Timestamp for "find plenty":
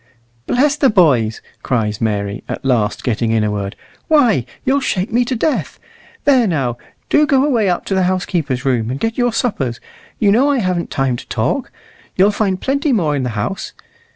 12.31-12.91